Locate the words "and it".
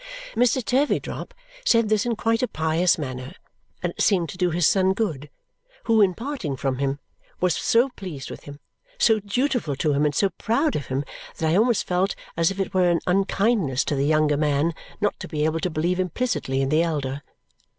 3.83-4.01